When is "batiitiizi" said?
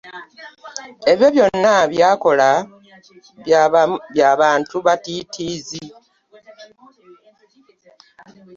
4.85-5.83